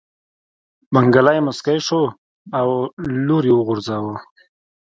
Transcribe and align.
منګلی 0.93 1.37
موسکی 1.45 1.77
شو 1.87 2.01
لور 3.27 3.43
يې 3.49 3.53
وغورځوه. 3.55 4.15